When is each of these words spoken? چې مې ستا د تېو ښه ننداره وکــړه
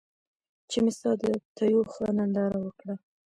چې 0.69 0.77
مې 0.83 0.91
ستا 0.97 1.11
د 1.21 1.23
تېو 1.55 1.81
ښه 1.91 2.05
ننداره 2.17 2.57
وکــړه 2.61 2.95